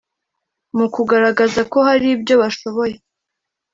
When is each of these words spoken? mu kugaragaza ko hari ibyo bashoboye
mu 0.77 0.85
kugaragaza 0.95 1.61
ko 1.71 1.77
hari 1.87 2.07
ibyo 2.15 2.33
bashoboye 2.41 2.95